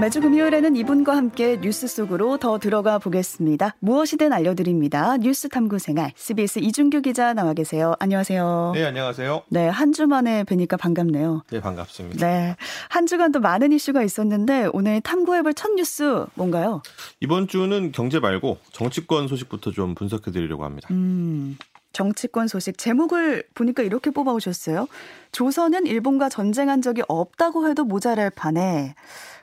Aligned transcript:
매주 0.00 0.20
금요일에는 0.20 0.76
이분과 0.76 1.16
함께 1.16 1.58
뉴스 1.60 1.86
속으로 1.86 2.36
더 2.36 2.58
들어가 2.58 2.98
보겠습니다. 2.98 3.76
무엇이든 3.78 4.32
알려드립니다. 4.32 5.16
뉴스 5.18 5.48
탐구 5.48 5.78
생활. 5.78 6.12
CBS 6.16 6.58
이준규 6.58 7.00
기자 7.02 7.32
나와 7.32 7.54
계세요. 7.54 7.94
안녕하세요. 8.00 8.72
네, 8.74 8.84
안녕하세요. 8.84 9.42
네, 9.48 9.68
한 9.68 9.92
주 9.94 10.06
만에 10.08 10.42
뵈니까 10.44 10.76
반갑네요. 10.76 11.44
네, 11.50 11.60
반갑습니다. 11.60 12.26
네. 12.26 12.56
한 12.90 13.06
주간도 13.06 13.38
많은 13.40 13.70
이슈가 13.72 14.02
있었는데 14.02 14.68
오늘 14.72 15.00
탐구해볼 15.00 15.54
첫 15.54 15.72
뉴스 15.74 16.26
뭔가요? 16.34 16.82
이번 17.20 17.46
주는 17.46 17.92
경제 17.92 18.18
말고 18.18 18.58
정치권 18.72 19.28
소식부터 19.28 19.70
좀 19.70 19.94
분석해 19.94 20.32
드리려고 20.32 20.64
합니다. 20.64 20.88
음. 20.90 21.56
정치권 21.92 22.48
소식 22.48 22.76
제목을 22.76 23.44
보니까 23.54 23.84
이렇게 23.84 24.10
뽑아오셨어요. 24.10 24.88
조선은 25.30 25.86
일본과 25.86 26.28
전쟁한 26.28 26.82
적이 26.82 27.02
없다고 27.06 27.68
해도 27.68 27.84
모자랄 27.84 28.30
판에 28.30 28.96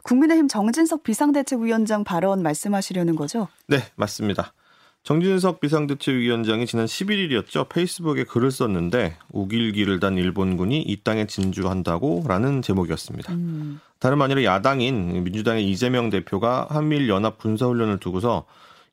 국민의힘 0.04 0.48
정진석 0.48 1.04
비상대책위원장 1.04 2.04
발언 2.04 2.42
말씀하시려는 2.42 3.16
거죠? 3.16 3.48
네, 3.68 3.80
맞습니다. 3.96 4.54
정진석 5.04 5.60
비상대책위원장이 5.62 6.68
지난 6.68 6.86
11일이었죠. 6.86 7.70
페이스북에 7.70 8.24
글을 8.24 8.52
썼는데 8.52 9.18
우길기를 9.32 10.00
단 10.00 10.18
일본군이 10.18 10.82
이 10.82 11.04
땅에 11.04 11.26
진주한다고라는 11.26 12.62
제목이었습니다. 12.62 13.34
음. 13.34 13.80
다름 14.00 14.22
아니라 14.22 14.44
야당인 14.44 15.24
민주당의 15.24 15.68
이재명 15.68 16.10
대표가 16.10 16.68
한미일 16.70 17.10
연합 17.10 17.40
군사훈련을 17.40 17.98
두고서 18.00 18.46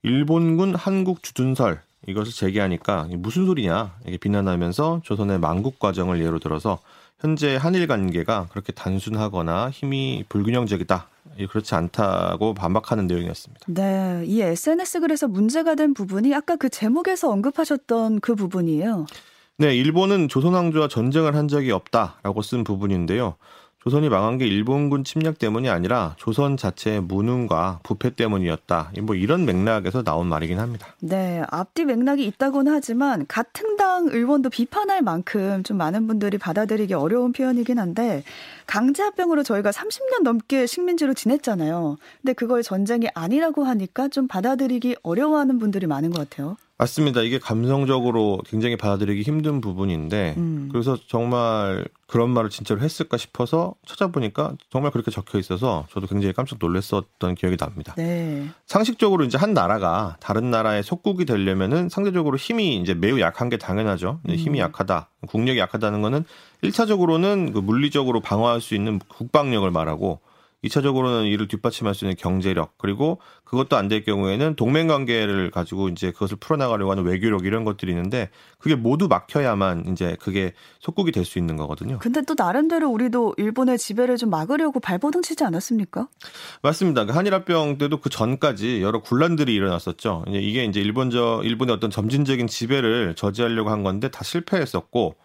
일본군 0.02 0.74
한국 0.74 1.22
주둔설 1.22 1.82
이것을 2.06 2.32
제기하니까 2.32 3.08
무슨 3.12 3.44
소리냐 3.44 3.96
이렇게 4.04 4.16
비난하면서 4.18 5.02
조선의 5.04 5.40
망국 5.40 5.78
과정을 5.78 6.22
예로 6.22 6.38
들어서 6.38 6.78
현재 7.20 7.56
한일 7.56 7.86
관계가 7.86 8.46
그렇게 8.50 8.72
단순하거나 8.72 9.70
힘이 9.70 10.24
불균형적이다. 10.28 11.08
그렇지 11.50 11.74
않다고 11.74 12.54
반박하는 12.54 13.06
내용이었습니다. 13.06 13.66
네, 13.68 14.24
이 14.26 14.40
SNS 14.40 15.00
글에서 15.00 15.28
문제가 15.28 15.74
된 15.74 15.94
부분이 15.94 16.34
아까 16.34 16.56
그 16.56 16.68
제목에서 16.68 17.30
언급하셨던 17.30 18.20
그 18.20 18.34
부분이에요. 18.34 19.06
네, 19.58 19.74
일본은 19.76 20.28
조선왕조와 20.28 20.88
전쟁을 20.88 21.34
한 21.34 21.48
적이 21.48 21.72
없다라고 21.72 22.42
쓴 22.42 22.64
부분인데요. 22.64 23.36
조선이 23.84 24.08
망한 24.08 24.38
게 24.38 24.46
일본군 24.46 25.04
침략 25.04 25.38
때문이 25.38 25.68
아니라 25.68 26.14
조선 26.18 26.56
자체의 26.56 27.00
무능과 27.00 27.80
부패 27.84 28.10
때문이었다. 28.10 28.92
뭐 29.02 29.14
이런 29.14 29.44
맥락에서 29.44 30.02
나온 30.02 30.26
말이긴 30.26 30.58
합니다. 30.58 30.88
네, 31.00 31.42
앞뒤 31.48 31.84
맥락이 31.84 32.26
있다고는 32.26 32.72
하지만 32.72 33.24
같은 33.28 33.76
당 33.76 34.08
의원도 34.08 34.50
비판할 34.50 35.02
만큼 35.02 35.62
좀 35.62 35.76
많은 35.76 36.08
분들이 36.08 36.38
받아들이기 36.38 36.92
어려운 36.94 37.32
표현이긴 37.32 37.78
한데 37.78 38.24
강제합병으로 38.66 39.44
저희가 39.44 39.70
30년 39.70 40.22
넘게 40.24 40.66
식민지로 40.66 41.14
지냈잖아요. 41.14 41.98
근데 42.20 42.32
그걸 42.32 42.64
전쟁이 42.64 43.08
아니라고 43.14 43.62
하니까 43.62 44.08
좀 44.08 44.26
받아들이기 44.26 44.96
어려워하는 45.02 45.60
분들이 45.60 45.86
많은 45.86 46.10
것 46.10 46.28
같아요. 46.28 46.56
맞습니다. 46.78 47.22
이게 47.22 47.40
감성적으로 47.40 48.40
굉장히 48.46 48.76
받아들이기 48.76 49.22
힘든 49.22 49.60
부분인데 49.60 50.34
음. 50.36 50.68
그래서 50.70 50.96
정말 51.08 51.84
그런 52.06 52.30
말을 52.30 52.50
진짜로 52.50 52.80
했을까 52.80 53.16
싶어서 53.16 53.74
찾아보니까 53.84 54.54
정말 54.70 54.92
그렇게 54.92 55.10
적혀 55.10 55.40
있어서 55.40 55.88
저도 55.90 56.06
굉장히 56.06 56.32
깜짝 56.32 56.58
놀랐었던 56.60 57.34
기억이 57.34 57.56
납니다. 57.56 57.94
네. 57.96 58.48
상식적으로 58.66 59.24
이제 59.24 59.36
한 59.36 59.54
나라가 59.54 60.16
다른 60.20 60.52
나라의 60.52 60.84
속국이 60.84 61.24
되려면은 61.24 61.88
상대적으로 61.88 62.36
힘이 62.36 62.76
이제 62.76 62.94
매우 62.94 63.18
약한 63.18 63.48
게 63.48 63.56
당연하죠. 63.56 64.20
음. 64.28 64.34
힘이 64.36 64.60
약하다, 64.60 65.10
국력이 65.26 65.58
약하다는 65.58 66.00
거는 66.00 66.24
1차적으로는 66.62 67.54
그 67.54 67.58
물리적으로 67.58 68.20
방어할 68.20 68.60
수 68.60 68.76
있는 68.76 69.00
국방력을 69.08 69.68
말하고 69.68 70.20
2차적으로는 70.64 71.30
이를 71.30 71.46
뒷받침할 71.46 71.94
수 71.94 72.04
있는 72.04 72.16
경제력 72.16 72.76
그리고 72.78 73.20
그것도 73.44 73.76
안 73.76 73.88
될 73.88 74.04
경우에는 74.04 74.54
동맹 74.56 74.86
관계를 74.88 75.50
가지고 75.50 75.88
이제 75.88 76.10
그것을 76.10 76.36
풀어나가려고 76.36 76.90
하는 76.90 77.04
외교력 77.04 77.46
이런 77.46 77.64
것들이 77.64 77.90
있는데 77.92 78.28
그게 78.58 78.74
모두 78.74 79.08
막혀야만 79.08 79.86
이제 79.92 80.14
그게 80.20 80.52
속국이 80.80 81.10
될 81.12 81.24
수 81.24 81.38
있는 81.38 81.56
거거든요. 81.56 81.98
근데 82.00 82.20
또 82.22 82.34
나름대로 82.36 82.90
우리도 82.90 83.34
일본의 83.38 83.78
지배를 83.78 84.16
좀 84.16 84.30
막으려고 84.30 84.80
발버둥 84.80 85.22
치지 85.22 85.44
않았습니까? 85.44 86.08
맞습니다. 86.62 87.04
그 87.06 87.12
한일합병 87.12 87.78
때도 87.78 88.00
그 88.00 88.08
전까지 88.10 88.82
여러 88.82 89.00
군란들이 89.00 89.54
일어났었죠. 89.54 90.24
이게 90.28 90.64
이제 90.64 90.80
일본저 90.80 91.42
일본의 91.44 91.74
어떤 91.76 91.90
점진적인 91.90 92.46
지배를 92.46 93.14
저지하려고 93.14 93.70
한 93.70 93.82
건데 93.82 94.10
다 94.10 94.22
실패했었고 94.24 95.16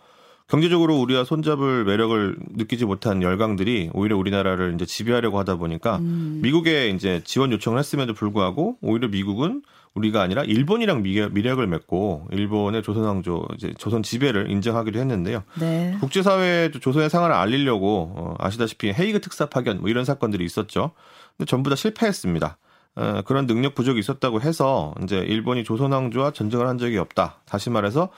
경제적으로 0.47 0.99
우리와 0.99 1.23
손잡을 1.23 1.85
매력을 1.85 2.37
느끼지 2.55 2.85
못한 2.85 3.21
열강들이 3.21 3.91
오히려 3.93 4.17
우리나라를 4.17 4.73
이제 4.75 4.85
지배하려고 4.85 5.39
하다 5.39 5.55
보니까 5.55 5.97
음. 5.97 6.39
미국에 6.43 6.89
이제 6.89 7.21
지원 7.23 7.51
요청을 7.51 7.79
했음에도 7.79 8.13
불구하고 8.13 8.77
오히려 8.81 9.07
미국은 9.07 9.61
우리가 9.95 10.21
아니라 10.21 10.43
일본이랑 10.43 11.03
미력을 11.03 11.65
맺고 11.65 12.27
일본의 12.31 12.81
조선왕조 12.81 13.47
이제 13.55 13.73
조선 13.77 14.01
지배를 14.01 14.49
인정하기도 14.49 14.99
했는데요. 14.99 15.43
네. 15.59 15.95
국제사회에 15.99 16.71
조선의 16.71 17.09
상황을 17.09 17.35
알리려고 17.35 18.13
어, 18.15 18.35
아시다시피 18.39 18.91
헤이그 18.91 19.21
특사 19.21 19.45
파견 19.45 19.81
뭐 19.81 19.89
이런 19.89 20.03
사건들이 20.03 20.43
있었죠. 20.45 20.91
근데 21.37 21.47
전부 21.47 21.69
다 21.69 21.75
실패했습니다. 21.75 22.57
어, 22.95 23.21
그런 23.25 23.45
능력 23.45 23.75
부족이 23.75 23.99
있었다고 23.99 24.41
해서 24.41 24.95
이제 25.03 25.17
일본이 25.17 25.63
조선왕조와 25.63 26.31
전쟁을 26.31 26.67
한 26.67 26.77
적이 26.77 26.97
없다. 26.97 27.41
다시 27.45 27.69
말해서 27.69 28.09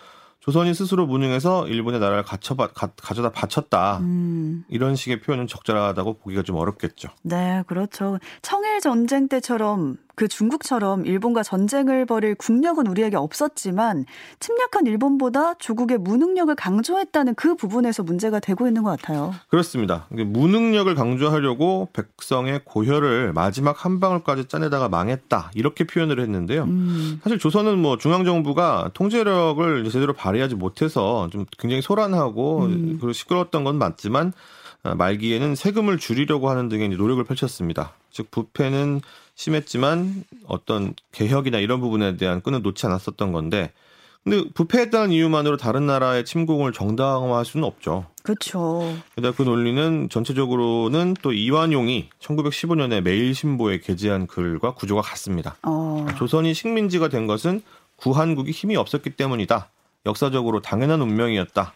조선이 0.46 0.76
스스로 0.76 1.08
무능해서 1.08 1.68
일본의 1.68 2.00
나라를 2.00 2.22
가져다 2.22 2.68
가져다 2.68 3.32
바쳤다. 3.32 3.98
음. 3.98 4.64
이런 4.68 4.96
식의 4.96 5.22
표현은 5.22 5.48
적절하다고 5.48 6.20
보기가 6.20 6.44
좀 6.44 6.58
어렵겠죠. 6.58 7.10
네, 7.24 7.64
그렇죠. 7.66 8.20
청일 8.44 8.80
전쟁 8.80 9.28
때처럼 9.28 9.98
그 10.16 10.28
중국처럼 10.28 11.06
일본과 11.06 11.44
전쟁을 11.44 12.06
벌일 12.06 12.36
국력은 12.36 12.88
우리에게 12.88 13.18
없었지만 13.18 14.06
침략한 14.40 14.86
일본보다 14.86 15.56
조국의 15.56 15.98
무능력을 15.98 16.54
강조했다는 16.56 17.36
그 17.36 17.56
부분에서 17.56 18.04
문제가 18.04 18.40
되고 18.40 18.68
있는 18.68 18.84
것 18.84 18.90
같아요. 19.00 19.34
그렇습니다. 19.50 20.08
무능력을 20.10 20.94
강조하려고 20.96 21.90
백성의 21.94 22.62
고혈을 22.66 23.34
마지막 23.34 23.86
한 23.86 24.00
방울까지 24.00 24.46
짜내다가 24.46 24.90
망했다 24.90 25.52
이렇게 25.54 25.86
표현을 25.86 26.20
했는데요. 26.20 26.64
음. 26.64 27.20
사실 27.24 27.40
조선은 27.40 27.78
뭐 27.78 27.98
중앙 27.98 28.24
정부가 28.26 28.92
통제력을 28.94 29.90
제대로 29.90 30.14
발휘하지 30.14 30.56
못해서 30.56 31.30
좀 31.32 31.46
굉장히 31.58 31.82
소란하고 31.82 32.64
음. 32.64 32.98
그리고 33.00 33.14
시끄러웠던 33.14 33.64
건 33.64 33.78
맞지만 33.78 34.34
어, 34.84 34.96
말기에는 34.96 35.56
세금을 35.56 35.98
줄이려고 35.98 36.50
하는 36.50 36.70
등의 36.70 36.90
노력을 36.90 37.24
펼쳤습니다. 37.24 37.94
즉 38.12 38.30
부패는 38.32 39.02
심했지만 39.36 40.24
어떤 40.48 40.94
개혁이나 41.12 41.60
이런 41.60 41.80
부분에 41.80 42.18
대한 42.18 42.42
끈을 42.42 42.62
놓지 42.62 42.86
않았었던 42.86 43.32
건데 43.32 43.72
근데 44.26 44.44
부패했다는 44.56 45.12
이유만으로 45.12 45.58
다른 45.58 45.86
나라의 45.86 46.26
침공을 46.26 46.74
정당화할 46.74 47.46
수는 47.46 47.64
없죠. 47.64 48.08
그렇죠. 48.24 48.98
게다가 49.16 49.38
그 49.38 49.44
논리는 49.44 50.10
전체적으로는 50.10 51.14
또 51.22 51.32
이완용이 51.32 52.10
1915년에 52.20 53.02
매일신보에 53.02 53.82
게재한 53.82 54.26
글과 54.26 54.74
구조가 54.74 55.04
같습니다. 55.04 55.58
어. 55.62 56.08
조선이 56.18 56.56
식민지가 56.56 57.10
된 57.10 57.28
것은 57.28 57.62
구한국이 57.98 58.50
힘이 58.50 58.78
없었기 58.78 59.12
때문이다. 59.12 59.70
역사적으로 60.08 60.60
당연한 60.60 61.02
운명이었다. 61.02 61.76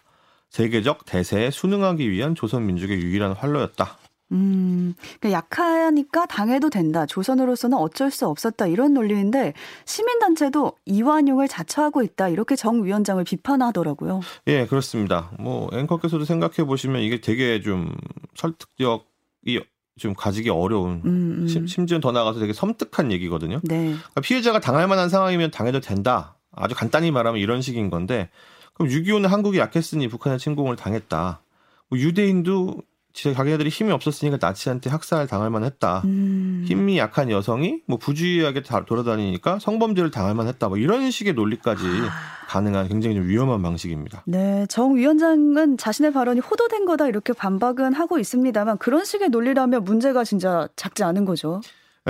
세계적 0.49 1.05
대세에 1.05 1.51
순응하기 1.51 2.09
위한 2.09 2.33
조선 2.33 2.65
민족의 2.65 2.99
유일한 2.99 3.33
활로였다. 3.33 3.97
음, 4.31 4.93
그러니까 5.19 5.37
약하니까 5.37 6.25
당해도 6.25 6.69
된다. 6.69 7.05
조선으로서는 7.05 7.77
어쩔 7.77 8.11
수 8.11 8.27
없었다. 8.27 8.67
이런 8.67 8.93
논리인데 8.93 9.53
시민단체도 9.85 10.73
이완용을 10.85 11.47
자처하고 11.47 12.03
있다. 12.03 12.29
이렇게 12.29 12.55
정 12.55 12.83
위원장을 12.83 13.23
비판하더라고요. 13.23 14.21
예, 14.47 14.65
그렇습니다. 14.67 15.31
뭐 15.39 15.69
앵커께서도 15.73 16.25
생각해 16.25 16.65
보시면 16.65 17.01
이게 17.01 17.21
되게 17.21 17.61
좀 17.61 17.93
설득력이 18.35 19.61
좀 19.99 20.13
가지기 20.13 20.49
어려운 20.49 21.01
음, 21.05 21.47
음. 21.47 21.67
심지어 21.67 21.99
더 21.99 22.11
나가서 22.11 22.39
되게 22.39 22.53
섬뜩한 22.53 23.11
얘기거든요. 23.11 23.59
네. 23.63 23.85
그러니까 23.85 24.21
피해자가 24.21 24.59
당할 24.59 24.87
만한 24.87 25.09
상황이면 25.09 25.51
당해도 25.51 25.81
된다. 25.81 26.37
아주 26.51 26.73
간단히 26.75 27.11
말하면 27.11 27.39
이런 27.39 27.61
식인 27.61 27.89
건데 27.89 28.29
그럼 28.73 28.91
6.25는 28.91 29.27
한국이 29.27 29.59
약했으니 29.59 30.07
북한의 30.07 30.39
침공을 30.39 30.75
당했다. 30.75 31.41
뭐 31.89 31.99
유대인도 31.99 32.81
진짜 33.13 33.35
자기네들이 33.35 33.69
힘이 33.69 33.91
없었으니까 33.91 34.37
나치한테 34.39 34.89
학살 34.89 35.27
당할 35.27 35.49
만했다. 35.49 36.03
음. 36.05 36.63
힘이 36.67 36.97
약한 36.97 37.29
여성이 37.31 37.81
뭐 37.85 37.97
부주의하게 37.97 38.63
돌아다니니까 38.85 39.59
성범죄를 39.59 40.11
당할 40.11 40.35
만했다. 40.35 40.69
뭐 40.69 40.77
이런 40.77 41.11
식의 41.11 41.33
논리까지 41.33 41.83
아. 41.85 42.47
가능한 42.47 42.87
굉장히 42.87 43.15
좀 43.15 43.27
위험한 43.27 43.61
방식입니다. 43.61 44.23
네, 44.25 44.65
정 44.69 44.95
위원장은 44.95 45.77
자신의 45.77 46.13
발언이 46.13 46.39
호도된 46.39 46.85
거다 46.85 47.07
이렇게 47.07 47.33
반박은 47.33 47.93
하고 47.93 48.17
있습니다만 48.17 48.77
그런 48.79 49.05
식의 49.05 49.29
논리라면 49.29 49.83
문제가 49.83 50.23
진짜 50.23 50.67
작지 50.75 51.03
않은 51.03 51.25
거죠. 51.25 51.61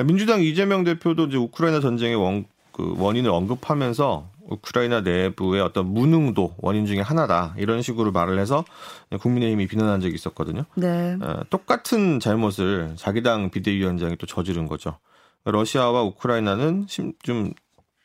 민주당 0.05 0.41
이재명 0.41 0.85
대표도 0.85 1.25
이제 1.25 1.37
우크라이나 1.37 1.81
전쟁의 1.81 2.15
원, 2.15 2.45
그 2.71 2.95
원인을 2.97 3.29
언급하면서 3.29 4.29
우크라이나 4.49 5.01
내부의 5.01 5.61
어떤 5.61 5.85
무능도 5.87 6.55
원인 6.57 6.85
중에 6.85 6.99
하나다 6.99 7.53
이런 7.57 7.81
식으로 7.81 8.11
말을 8.11 8.39
해서 8.39 8.65
국민의힘이 9.19 9.67
비난한 9.67 10.01
적이 10.01 10.15
있었거든요. 10.15 10.65
네. 10.75 11.17
어, 11.21 11.41
똑같은 11.49 12.19
잘못을 12.19 12.93
자기 12.95 13.21
당 13.23 13.49
비대위원장이 13.51 14.17
또 14.17 14.25
저지른 14.25 14.67
거죠. 14.67 14.97
러시아와 15.45 16.03
우크라이나는 16.03 16.87
좀 17.21 17.53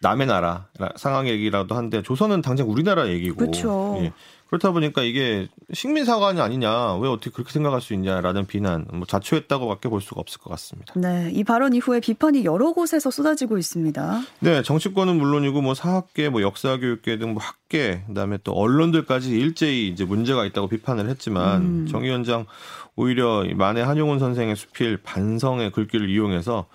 남의 0.00 0.26
나라 0.26 0.68
상황 0.96 1.26
얘기라도 1.28 1.74
한데 1.74 2.02
조선은 2.02 2.42
당장 2.42 2.70
우리나라 2.70 3.08
얘기고 3.08 3.36
그렇죠. 3.36 3.96
예. 4.00 4.12
그렇다 4.54 4.70
보니까 4.70 5.02
이게 5.02 5.48
식민 5.72 6.04
사관이 6.04 6.40
아니냐 6.40 6.96
왜 6.96 7.08
어떻게 7.08 7.30
그렇게 7.30 7.52
생각할 7.52 7.80
수 7.80 7.92
있냐라는 7.94 8.46
비난 8.46 8.86
뭐 8.92 9.04
자초했다고밖에 9.06 9.88
볼 9.88 10.00
수가 10.00 10.20
없을 10.20 10.40
것 10.40 10.50
같습니다. 10.50 10.94
네, 10.96 11.30
이 11.32 11.42
발언 11.42 11.74
이후에 11.74 12.00
비판이 12.00 12.44
여러 12.44 12.72
곳에서 12.72 13.10
쏟아지고 13.10 13.58
있습니다. 13.58 14.22
네, 14.40 14.62
정치권은 14.62 15.16
물론이고 15.16 15.60
뭐 15.60 15.74
사학계, 15.74 16.28
뭐 16.28 16.40
역사교육계 16.42 17.18
등 17.18 17.34
뭐 17.34 17.42
학계, 17.42 18.04
그다음에 18.06 18.38
또 18.44 18.52
언론들까지 18.52 19.30
일제히 19.30 19.88
이제 19.88 20.04
문제가 20.04 20.44
있다고 20.44 20.68
비판을 20.68 21.08
했지만 21.08 21.62
음. 21.62 21.86
정 21.90 22.04
위원장 22.04 22.46
오히려 22.94 23.44
만해 23.56 23.82
한용운 23.82 24.20
선생의 24.20 24.54
수필 24.54 24.98
반성의 24.98 25.72
글귀를 25.72 26.08
이용해서 26.08 26.66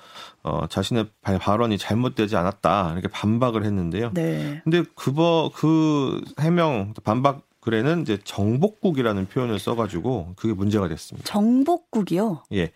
어, 0.43 0.67
자신의 0.67 1.07
발언이 1.21 1.77
잘못되지 1.77 2.35
않았다 2.35 2.91
이렇게 2.93 3.07
반박을 3.07 3.63
했는데요. 3.63 4.11
네. 4.13 4.59
근데 4.65 4.83
그거 4.95 5.49
그 5.55 6.21
해명 6.41 6.93
반박 7.05 7.48
글에는 7.69 8.01
이제 8.01 8.17
정복국이라는 8.23 9.27
표현을 9.27 9.59
써가지고 9.59 10.33
그게 10.35 10.53
문제가 10.53 10.87
됐습니다. 10.87 11.31
정복국이요? 11.31 12.43
예. 12.53 12.71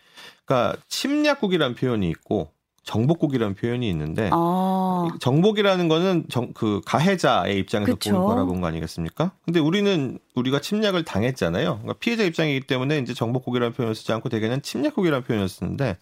그러니까 0.45 0.77
침략국이라는 0.87 1.75
표현이 1.75 2.07
있고 2.11 2.51
정복국이라는 2.83 3.55
표현이 3.55 3.89
있는데 3.89 4.29
아. 4.31 5.07
정복이라는 5.19 5.87
거는 5.87 6.25
정, 6.29 6.53
그 6.53 6.81
가해자의 6.85 7.57
입장에서 7.57 7.93
그쵸? 7.93 8.11
본 8.11 8.25
거라본 8.25 8.61
거 8.61 8.67
아니겠습니까? 8.67 9.31
근데 9.45 9.59
우리는 9.59 10.19
우리가 10.35 10.59
침략을 10.59 11.03
당했잖아요. 11.03 11.79
그러니까 11.79 11.93
피해자 11.93 12.23
입장이기 12.23 12.67
때문에 12.67 12.99
이제 12.99 13.15
정복국이라는 13.15 13.73
표현을 13.73 13.95
쓰지 13.95 14.11
않고 14.13 14.29
대개는 14.29 14.61
침략국이라는 14.61 15.23
표현을 15.23 15.49
쓰는데 15.49 15.97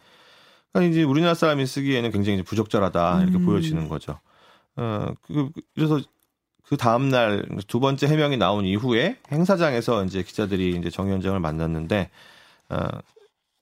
그러니까 0.74 0.92
이제 0.92 1.04
우리나라 1.04 1.34
사람이 1.34 1.66
쓰기에는 1.66 2.12
굉장히 2.12 2.42
부적절하다 2.44 3.24
이렇게 3.24 3.38
음. 3.38 3.46
보여지는 3.46 3.88
거죠. 3.88 4.20
어, 4.76 5.14
그, 5.22 5.50
그래서 5.76 6.02
그 6.72 6.78
다음 6.78 7.10
날 7.10 7.44
두 7.68 7.82
번째 7.82 8.08
해명이 8.08 8.38
나온 8.38 8.64
이후에 8.64 9.18
행사장에서 9.30 10.06
이제 10.06 10.24
기자들이 10.24 10.78
이제 10.78 10.90
정 10.90 11.08
위원장을 11.08 11.38
만났는데 11.38 12.10
어, 12.70 12.88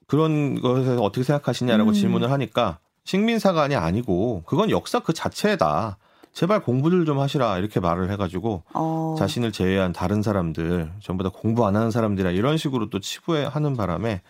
그런 0.05 0.61
것에 0.61 0.91
어떻게 0.91 1.23
생각하시냐라고 1.23 1.89
음. 1.89 1.93
질문을 1.93 2.29
하니까 2.29 2.77
식민사관이 3.05 3.75
아니고 3.75 4.43
그건 4.45 4.69
역사 4.69 4.99
그 4.99 5.13
자체다. 5.13 5.97
제발 6.33 6.61
공부들 6.61 7.05
좀 7.05 7.17
하시라 7.19 7.57
이렇게 7.57 7.79
말을 7.79 8.11
해가지고 8.11 8.61
어. 8.75 9.15
자신을 9.17 9.51
제외한 9.51 9.91
다른 9.91 10.21
사람들 10.21 10.91
전부 11.01 11.23
다 11.23 11.31
공부 11.33 11.65
안 11.65 11.75
하는 11.75 11.89
사람들이라 11.89 12.29
이런 12.29 12.57
식으로 12.57 12.91
또 12.91 12.99
치부하는 12.99 13.75
바람에 13.75 14.21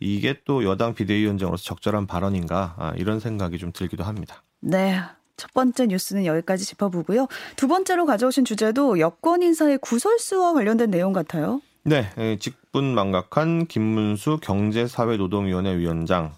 이게 0.00 0.40
또 0.46 0.64
여당 0.64 0.94
비대위원장으로서 0.94 1.62
적절한 1.62 2.06
발언인가 2.06 2.74
아, 2.78 2.92
이런 2.96 3.20
생각이 3.20 3.58
좀 3.58 3.70
들기도 3.70 4.02
합니다. 4.02 4.42
네. 4.60 4.98
첫 5.36 5.52
번째 5.52 5.86
뉴스는 5.86 6.24
여기까지 6.26 6.64
짚어보고요. 6.64 7.26
두 7.56 7.68
번째로 7.68 8.06
가져오신 8.06 8.44
주제도 8.44 8.98
여권 8.98 9.42
인사의 9.42 9.78
구설수와 9.78 10.52
관련된 10.52 10.90
내용 10.90 11.12
같아요. 11.12 11.60
네, 11.82 12.06
직분 12.40 12.94
망각한 12.94 13.66
김문수 13.66 14.38
경제사회노동위원회 14.40 15.76
위원장 15.76 16.32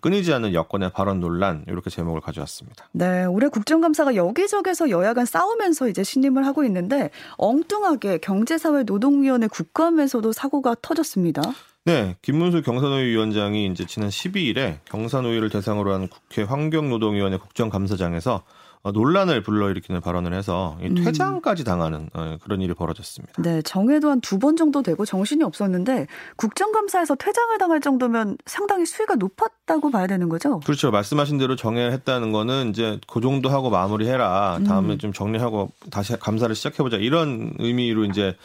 끊이지 0.00 0.32
않는 0.34 0.54
여권의 0.54 0.90
발언 0.90 1.20
논란 1.20 1.64
이렇게 1.68 1.90
제목을 1.90 2.20
가져왔습니다. 2.20 2.88
네, 2.92 3.24
올해 3.24 3.48
국정감사가 3.48 4.14
여기저기서 4.14 4.90
여야 4.90 5.14
간 5.14 5.24
싸우면서 5.26 5.88
이제 5.88 6.02
신임을 6.02 6.46
하고 6.46 6.64
있는데 6.64 7.10
엉뚱하게 7.36 8.18
경제사회노동위원회 8.18 9.48
국감에서도 9.48 10.32
사고가 10.32 10.74
터졌습니다. 10.80 11.42
네, 11.86 12.16
김문수 12.22 12.62
경산노위 12.62 13.04
위원장이 13.08 13.66
이제 13.66 13.84
지난 13.84 14.08
12일에 14.08 14.78
경산노위를 14.86 15.50
대상으로 15.50 15.92
한 15.92 16.08
국회 16.08 16.42
환경노동위원회 16.42 17.36
국정감사장에서 17.36 18.42
어, 18.84 18.92
논란을 18.92 19.42
불러일으키는 19.42 20.00
발언을 20.00 20.32
해서 20.34 20.78
음. 20.82 20.94
퇴장까지 20.94 21.64
당하는 21.64 22.08
어, 22.14 22.36
그런 22.42 22.62
일이 22.62 22.72
벌어졌습니다. 22.74 23.34
네, 23.42 23.60
정해도 23.62 24.08
한 24.10 24.20
두 24.22 24.38
번 24.38 24.56
정도 24.56 24.82
되고 24.82 25.04
정신이 25.04 25.42
없었는데 25.44 26.06
국정감사에서 26.36 27.16
퇴장을 27.16 27.56
당할 27.58 27.80
정도면 27.80 28.38
상당히 28.46 28.86
수위가 28.86 29.16
높았다고 29.16 29.90
봐야 29.90 30.06
되는 30.06 30.30
거죠? 30.30 30.60
그렇죠. 30.60 30.90
말씀하신 30.90 31.36
대로 31.36 31.54
정해했다는 31.54 32.32
거는 32.32 32.70
이제 32.70 32.98
그 33.06 33.20
정도 33.20 33.50
하고 33.50 33.68
마무리해라. 33.68 34.60
다음에 34.66 34.94
음. 34.94 34.98
좀 34.98 35.12
정리하고 35.12 35.70
다시 35.90 36.14
감사를 36.18 36.54
시작해보자. 36.54 36.96
이런 36.96 37.52
의미로 37.58 38.04
이제 38.06 38.36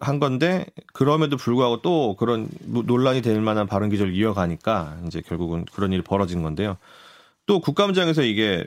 한 0.00 0.20
건데 0.20 0.66
그럼에도 0.92 1.36
불구하고 1.36 1.82
또 1.82 2.16
그런 2.16 2.48
논란이 2.64 3.22
될 3.22 3.40
만한 3.40 3.66
발언 3.66 3.90
기조를 3.90 4.14
이어가니까 4.14 4.98
이제 5.06 5.20
결국은 5.20 5.64
그런 5.72 5.92
일이 5.92 6.02
벌어진 6.02 6.42
건데요. 6.42 6.76
또 7.46 7.60
국감장에서 7.60 8.22
이게 8.22 8.64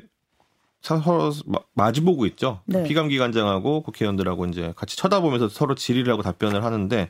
서로 0.81 1.31
마주보고 1.74 2.25
있죠. 2.28 2.62
네. 2.66 2.83
피감기관장하고 2.83 3.83
국회의원들하고 3.83 4.45
이제 4.48 4.74
같이 4.75 4.98
쳐다보면서 4.98 5.48
서로 5.48 5.75
질의를 5.75 6.12
하고 6.12 6.24
답변을 6.24 6.63
하는데 6.63 7.10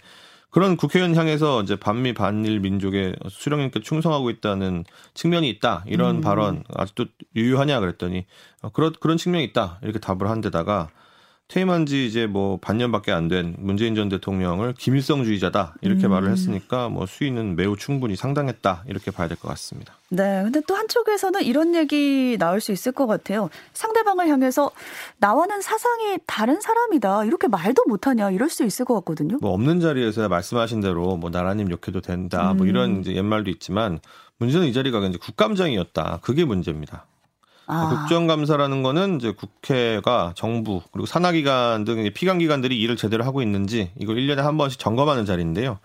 그런 0.50 0.75
국회의원 0.75 1.15
향해서 1.15 1.63
이제 1.63 1.77
반미 1.77 2.13
반일 2.13 2.59
민족의 2.59 3.15
수령님께 3.29 3.79
충성하고 3.79 4.29
있다는 4.29 4.83
측면이 5.13 5.50
있다 5.50 5.85
이런 5.88 6.18
음. 6.18 6.21
발언 6.21 6.63
아직도 6.75 7.06
유효하냐 7.38 7.79
그랬더니 7.79 8.25
어, 8.62 8.69
그런 8.69 8.94
그런 9.00 9.15
측면이 9.15 9.45
있다 9.45 9.79
이렇게 9.81 10.00
답을 10.00 10.29
한 10.29 10.41
데다가 10.41 10.89
퇴임한 11.51 11.86
지 11.86 12.06
이제 12.07 12.27
뭐 12.27 12.57
반년밖에 12.62 13.12
안 13.12 13.27
된 13.27 13.56
문재인 13.59 13.94
전 13.94 14.07
대통령을 14.09 14.74
김일성주의자다 14.77 15.75
이렇게 15.81 16.07
음. 16.07 16.12
말을 16.12 16.31
했으니까 16.31 16.88
뭐 16.89 17.06
수위는 17.06 17.56
매우 17.57 17.75
충분히 17.77 18.15
상당했다 18.15 18.83
이렇게 18.88 19.12
봐야 19.12 19.27
될 19.27 19.38
것 19.38 19.50
같습니다. 19.50 19.94
네. 20.09 20.42
근데 20.44 20.62
또 20.65 20.75
한쪽에서는 20.75 21.44
이런 21.44 21.75
얘기 21.75 22.38
나올 22.39 22.62
수 22.62 22.71
있을 22.71 22.94
것 22.94 23.06
같아요. 23.06 23.50
상대방을 23.74 24.27
향해서 24.30 24.71
나와는 25.18 25.62
사상이 25.62 26.18
다른 26.25 26.62
사람이다. 26.62 27.25
이렇게 27.25 27.48
말도 27.48 27.83
못하냐. 27.86 28.31
이럴 28.31 28.50
수 28.50 28.63
있을 28.63 28.86
것 28.86 28.95
같거든요. 28.95 29.38
뭐 29.42 29.51
없는 29.51 29.81
자리에서 29.81 30.30
말씀하신 30.30 30.80
대로 30.81 31.18
뭐 31.18 31.30
나라님 31.30 31.69
욕해도 31.69 32.00
된다. 32.01 32.51
음. 32.51 32.57
뭐 32.57 32.65
이런 32.65 33.01
이제 33.01 33.13
옛말도 33.13 33.50
있지만 33.50 34.00
문제는 34.38 34.68
이 34.68 34.74
자리가 34.74 35.00
이제 35.00 35.18
국감장이었다. 35.21 36.19
그게 36.21 36.45
문제입니다. 36.45 37.06
아. 37.71 37.88
국정감사라는 37.88 38.83
거는 38.83 39.15
이제 39.15 39.31
국회가 39.31 40.33
정부 40.35 40.81
그리고 40.91 41.06
산하기관 41.06 41.85
등 41.85 42.09
피감기관들이 42.13 42.77
일을 42.79 42.97
제대로 42.97 43.23
하고 43.23 43.41
있는지 43.41 43.91
이걸 43.97 44.18
1년에 44.18 44.38
한 44.38 44.57
번씩 44.57 44.77
점검하는 44.77 45.25
자리인데요. 45.25 45.80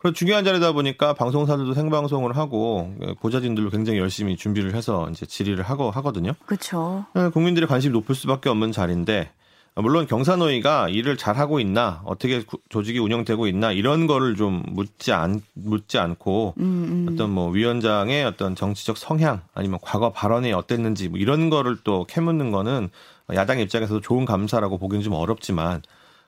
그리고 0.00 0.14
중요한 0.14 0.44
자리다 0.44 0.72
보니까 0.72 1.14
방송사들도 1.14 1.72
생방송을 1.74 2.36
하고 2.36 2.92
보좌진들도 3.20 3.70
굉장히 3.70 3.98
열심히 3.98 4.36
준비를 4.36 4.74
해서 4.74 5.08
이제 5.10 5.24
질의를 5.24 5.64
하고 5.64 5.90
하거든요. 5.90 6.32
그렇죠. 6.44 7.06
국민들의 7.32 7.66
관심이 7.66 7.92
높을 7.92 8.14
수밖에 8.14 8.50
없는 8.50 8.72
자리인데 8.72 9.30
물론 9.76 10.06
경사노위가 10.06 10.88
일을 10.88 11.16
잘 11.16 11.36
하고 11.36 11.60
있나 11.60 12.02
어떻게 12.04 12.42
조직이 12.68 12.98
운영되고 12.98 13.46
있나 13.46 13.72
이런 13.72 14.06
거를 14.06 14.36
좀 14.36 14.62
묻지 14.68 15.12
않 15.12 15.40
묻지 15.54 15.98
않고 15.98 16.54
음, 16.58 17.06
음. 17.08 17.12
어떤 17.12 17.30
뭐 17.30 17.50
위원장의 17.50 18.24
어떤 18.24 18.54
정치적 18.54 18.98
성향 18.98 19.42
아니면 19.54 19.78
과거 19.80 20.10
발언이 20.10 20.52
어땠는지 20.52 21.08
뭐 21.08 21.18
이런 21.18 21.50
거를 21.50 21.78
또 21.84 22.04
캐묻는 22.04 22.50
거는 22.50 22.90
야당 23.34 23.60
입장에서도 23.60 24.00
좋은 24.00 24.24
감사라고 24.24 24.78
보기는 24.78 25.02
좀 25.02 25.14
어렵지만 25.14 25.82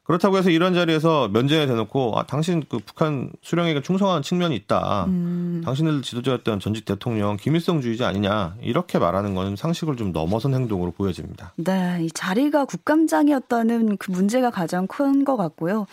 그렇다고 0.04 0.37
해서 0.37 0.50
이런 0.50 0.75
자리에서 0.75 1.28
면전에 1.28 1.66
대놓고 1.66 2.18
아 2.18 2.25
당신 2.25 2.64
그 2.68 2.78
북한 2.85 3.30
수령에게 3.40 3.82
충성하는 3.82 4.23
측면이 4.23 4.54
있다. 4.56 5.04
음. 5.06 5.62
당신들 5.64 6.02
지도자였던 6.02 6.59
전직 6.59 6.85
대통령 6.85 7.37
김일성주의자 7.37 8.09
아니냐 8.09 8.56
이렇게 8.61 8.99
말하는 8.99 9.35
것은 9.35 9.54
상식을 9.56 9.97
좀 9.97 10.12
넘어선 10.12 10.54
행동으로 10.54 10.90
보여집니다. 10.90 11.52
네, 11.56 12.00
이 12.02 12.11
자리가 12.11 12.64
국감장이었다는 12.64 13.97
그 13.97 14.11
문제가 14.11 14.50
가장 14.50 14.87
큰 14.87 15.23
것 15.25 15.37
같고요. 15.37 15.87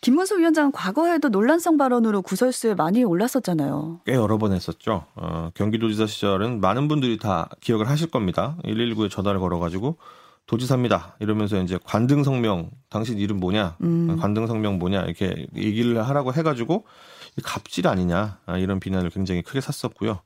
김문수 0.00 0.38
위원장은 0.38 0.72
과거에도 0.72 1.28
논란성 1.28 1.76
발언으로 1.76 2.22
구설수에 2.22 2.74
많이 2.74 3.04
올랐었잖아요. 3.04 4.00
꽤 4.06 4.14
여러 4.14 4.38
번 4.38 4.52
했었죠. 4.52 5.04
어, 5.14 5.50
경기도지사 5.54 6.06
시절은 6.06 6.60
많은 6.60 6.88
분들이 6.88 7.18
다 7.18 7.50
기억을 7.60 7.88
하실 7.88 8.10
겁니다. 8.10 8.56
119에 8.64 9.10
전화를 9.10 9.40
걸어가지고 9.40 9.96
도지사입니다. 10.50 11.14
이러면서 11.20 11.62
이제 11.62 11.78
관등 11.84 12.24
성명, 12.24 12.70
당신 12.88 13.18
이름 13.18 13.38
뭐냐, 13.38 13.76
음. 13.82 14.16
관등 14.18 14.48
성명 14.48 14.80
뭐냐 14.80 15.02
이렇게 15.02 15.46
얘기를 15.54 16.04
하라고 16.08 16.34
해가지고 16.34 16.86
갑질 17.44 17.86
아니냐 17.86 18.38
아, 18.46 18.58
이런 18.58 18.80
비난을 18.80 19.10
굉장히 19.10 19.42
크게 19.42 19.60
샀었고요. 19.60 20.18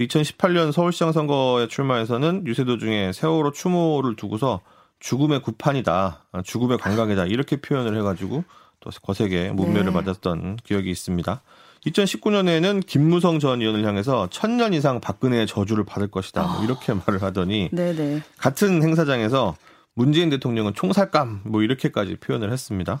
2018년 0.00 0.72
서울시장 0.72 1.12
선거에 1.12 1.68
출마해서는 1.68 2.46
유세 2.46 2.64
도 2.64 2.78
중에 2.78 3.12
세월호 3.12 3.52
추모를 3.52 4.16
두고서 4.16 4.62
죽음의 4.98 5.42
구판이다, 5.42 6.24
아, 6.32 6.42
죽음의 6.42 6.78
관광이다 6.78 7.26
이렇게 7.26 7.56
표현을 7.60 7.98
해가지고 7.98 8.44
또 8.80 8.90
거세게 9.02 9.50
문매를 9.50 9.84
네. 9.84 9.90
맞았던 9.90 10.56
기억이 10.64 10.90
있습니다. 10.90 11.42
2019년에는 11.86 12.84
김무성 12.84 13.38
전 13.38 13.60
의원을 13.60 13.84
향해서 13.86 14.28
천년 14.30 14.74
이상 14.74 15.00
박근혜의 15.00 15.46
저주를 15.46 15.84
받을 15.84 16.08
것이다. 16.08 16.42
뭐 16.42 16.64
이렇게 16.64 16.92
말을 17.06 17.22
하더니 17.22 17.68
네네. 17.72 18.22
같은 18.38 18.82
행사장에서 18.82 19.56
문재인 19.94 20.28
대통령은 20.30 20.74
총살감 20.74 21.42
뭐 21.44 21.62
이렇게까지 21.62 22.16
표현을 22.16 22.52
했습니다. 22.52 23.00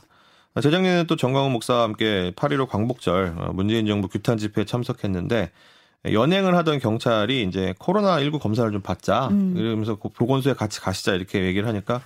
재작년에 0.62 1.04
또 1.04 1.16
정광훈 1.16 1.52
목사와 1.52 1.82
함께 1.82 2.32
8.15 2.34 2.68
광복절 2.68 3.34
어, 3.36 3.52
문재인 3.52 3.86
정부 3.86 4.08
규탄 4.08 4.38
집회에 4.38 4.64
참석했는데 4.64 5.50
연행을 6.10 6.54
하던 6.56 6.78
경찰이 6.78 7.42
이제 7.42 7.74
코로나19 7.78 8.40
검사를 8.40 8.70
좀 8.72 8.80
받자 8.80 9.28
음. 9.28 9.54
이러면서 9.56 9.96
보건소에 9.96 10.54
같이 10.54 10.80
가시자 10.80 11.12
이렇게 11.14 11.44
얘기를 11.44 11.68
하니까 11.68 12.00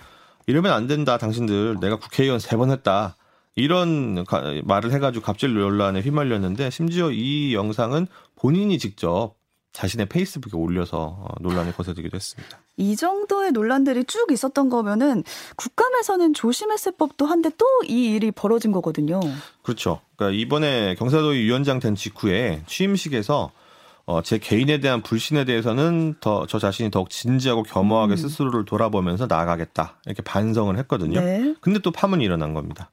이러면 0.46 0.72
안 0.72 0.86
된다 0.88 1.16
당신들 1.18 1.76
내가 1.80 1.96
국회의원 1.96 2.40
세 2.40 2.56
번 2.56 2.70
했다 2.70 3.14
이런 3.60 4.24
말을 4.64 4.92
해가지고 4.92 5.24
갑질 5.24 5.54
논란에 5.54 6.00
휘말렸는데 6.00 6.70
심지어 6.70 7.10
이 7.10 7.54
영상은 7.54 8.06
본인이 8.36 8.78
직접 8.78 9.34
자신의 9.72 10.06
페이스북에 10.06 10.56
올려서 10.56 10.98
어, 10.98 11.28
논란이 11.40 11.72
거세지기도 11.76 12.16
했습니다. 12.16 12.58
이 12.76 12.96
정도의 12.96 13.52
논란들이 13.52 14.04
쭉 14.04 14.32
있었던 14.32 14.68
거면은 14.68 15.22
국감에서는 15.56 16.34
조심했을 16.34 16.92
법도 16.98 17.26
한데 17.26 17.50
또 17.56 17.66
이 17.86 18.14
일이 18.14 18.30
벌어진 18.30 18.72
거거든요. 18.72 19.20
그렇죠. 19.62 20.00
그러니까 20.16 20.38
이번에 20.38 20.94
경사도의 20.96 21.40
위원장 21.44 21.78
된 21.80 21.94
직후에 21.94 22.62
취임식에서 22.66 23.50
어, 24.10 24.22
제 24.22 24.38
개인에 24.38 24.78
대한 24.80 25.02
불신에 25.02 25.44
대해서는 25.44 26.16
더 26.20 26.44
저 26.48 26.58
자신이 26.58 26.90
더욱 26.90 27.10
진지하고 27.10 27.62
겸허하게 27.62 28.14
음. 28.14 28.16
스스로를 28.16 28.64
돌아보면서 28.64 29.26
나아가겠다 29.28 29.98
이렇게 30.06 30.20
반성을 30.22 30.76
했거든요. 30.78 31.20
네. 31.20 31.54
근데 31.60 31.78
또 31.78 31.92
파문이 31.92 32.24
일어난 32.24 32.54
겁니다. 32.54 32.90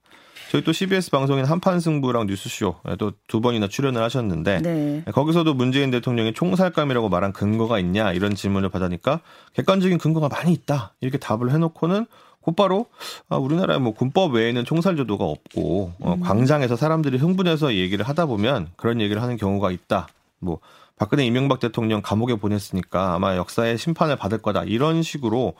저희 0.52 0.64
또 0.64 0.72
CBS 0.72 1.10
방송인 1.12 1.46
한판승부랑 1.46 2.28
뉴스쇼 2.28 2.76
또 3.00 3.12
두 3.28 3.42
번이나 3.42 3.68
출연을 3.68 4.02
하셨는데 4.04 4.62
네. 4.62 5.04
거기서도 5.12 5.56
문재인 5.56 5.90
대통령이 5.92 6.34
총살감이라고 6.34 7.10
말한 7.10 7.34
근거가 7.34 7.80
있냐 7.80 8.14
이런 8.14 8.36
질문을 8.36 8.70
받으니까 8.70 9.22
객관적인 9.54 9.98
근거가 9.98 10.30
많이 10.30 10.54
있다 10.54 10.94
이렇게 11.02 11.18
답을 11.18 11.52
해놓고는 11.52 12.06
곧바로 12.42 12.86
아, 13.28 13.38
우리나라에 13.38 13.80
뭐 13.80 13.94
군법 13.94 14.36
외에는 14.36 14.64
총살제도가 14.66 15.26
없고 15.26 15.94
어, 16.00 16.14
음. 16.14 16.20
광장에서 16.22 16.76
사람들이 16.76 17.18
흥분해서 17.18 17.74
얘기를 17.74 18.08
하다 18.08 18.28
보면 18.28 18.70
그런 18.78 19.02
얘기를 19.02 19.22
하는 19.22 19.36
경우가 19.36 19.72
있다. 19.72 20.08
뭐 20.40 20.60
박근혜 20.98 21.26
이명박 21.26 21.60
대통령 21.60 22.02
감옥에 22.02 22.36
보냈으니까 22.36 23.14
아마 23.16 23.36
역사의 23.36 23.78
심판을 23.78 24.16
받을 24.16 24.40
거다 24.40 24.64
이런 24.64 25.04
식으로 25.04 25.54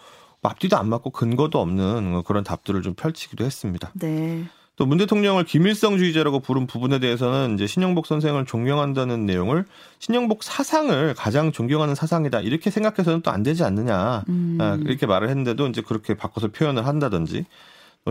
앞뒤도 0.44 0.78
안 0.78 0.88
맞고 0.88 1.10
근거도 1.10 1.60
없는 1.60 2.24
그런 2.24 2.44
답들을 2.44 2.82
좀 2.82 2.94
펼치기도 2.94 3.44
했습니다. 3.44 3.92
네. 3.96 4.46
또 4.78 4.86
문 4.86 5.00
대통령을 5.00 5.44
김일성주의자라고 5.44 6.40
부른 6.40 6.68
부분에 6.68 7.00
대해서는 7.00 7.56
이제 7.56 7.66
신영복 7.66 8.06
선생을 8.06 8.46
존경한다는 8.46 9.26
내용을 9.26 9.66
신영복 9.98 10.44
사상을 10.44 11.16
가장 11.16 11.52
존경하는 11.52 11.96
사상이다 11.96 12.42
이렇게 12.42 12.70
생각해서는 12.70 13.22
또 13.24 13.32
안 13.32 13.42
되지 13.44 13.64
않느냐 13.64 14.24
음. 14.30 14.58
아, 14.62 14.78
이렇게 14.86 15.08
말을 15.08 15.30
했는데도 15.30 15.68
이제 15.68 15.82
그렇게 15.82 16.14
바꿔서 16.14 16.50
표현을 16.50 16.86
한다든지 16.86 17.40
또 17.40 17.46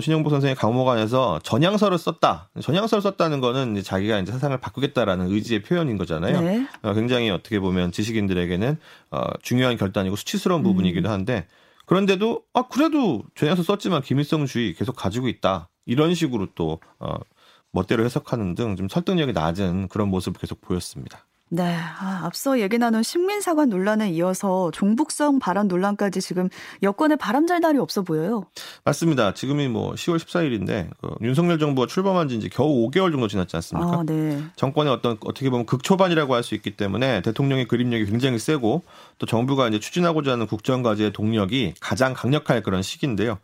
신영복 0.01 0.31
선생이 0.31 0.55
강모관에서 0.55 1.41
전향서를 1.43 1.99
썼다. 1.99 2.51
전향서를 2.61 3.03
썼다는 3.03 3.41
거는 3.41 3.73
이제 3.73 3.83
자기가 3.83 4.19
이제 4.19 4.33
사상을 4.33 4.57
바꾸겠다라는 4.59 5.31
의지의 5.31 5.63
표현인 5.63 5.97
거잖아요. 5.99 6.41
네. 6.41 6.67
어, 6.83 6.93
굉장히 6.95 7.31
어떻게 7.31 7.61
보면 7.61 7.93
지식인들에게는 7.93 8.79
어, 9.11 9.23
중요한 9.43 9.77
결단이고 9.77 10.17
수치스러운 10.17 10.63
부분이기도 10.63 11.09
음. 11.09 11.13
한데 11.13 11.47
그런데도 11.87 12.43
아 12.53 12.65
그래도 12.69 13.23
전향서 13.35 13.63
썼지만 13.63 14.03
김일성주의 14.03 14.75
계속 14.75 14.97
가지고 14.97 15.29
있다. 15.29 15.69
이런 15.87 16.15
식으로 16.15 16.49
또 16.55 16.81
어, 16.99 17.15
멋대로 17.73 18.05
해석하는 18.05 18.55
등 18.55 18.77
좀 18.77 18.89
설득력이 18.89 19.33
낮은 19.33 19.89
그런 19.89 20.09
모습을 20.09 20.41
계속 20.41 20.61
보였습니다. 20.61 21.27
네. 21.49 21.77
아, 21.77 22.23
앞서 22.25 22.61
얘기 22.61 22.77
나눈 22.77 23.05
식민사관 23.05 23.69
논란에 23.69 24.11
이어서 24.11 24.73
종북성 24.73 25.39
발언 25.39 25.69
논란까지 25.69 26.21
지금 26.21 26.49
여권에 26.83 27.15
바람잘 27.15 27.61
날이 27.61 27.79
없어 27.79 28.03
보여요. 28.03 28.47
맞습니다. 28.85 29.33
지금이 29.33 29.69
뭐 29.69 29.93
10월 29.95 30.17
14일인데 30.19 30.91
그 31.01 31.15
윤석열 31.23 31.61
정부가 31.61 31.87
출범한 31.87 32.29
지 32.29 32.35
이제 32.35 32.49
겨우 32.53 32.89
5개월 32.91 33.13
정도 33.13 33.29
지났지 33.29 33.55
않습니까? 33.57 33.99
아, 34.01 34.03
네. 34.05 34.43
정권의 34.57 34.93
어떤 34.93 35.19
어떻게 35.25 35.49
보면 35.49 35.67
극초반이라고 35.67 36.35
할 36.35 36.43
수 36.43 36.55
있기 36.55 36.77
때문에 36.77 37.23
대통령의 37.23 37.67
그림력이 37.67 38.07
굉장히 38.07 38.39
세고 38.39 38.83
또 39.19 39.27
정부가 39.27 39.69
이제 39.69 39.81
추진하고자 39.81 40.33
하는 40.33 40.47
국정과제의 40.47 41.13
동력이 41.13 41.75
가장 41.81 42.13
강력할 42.13 42.63
그런 42.63 42.83
시기인데요. 42.83 43.39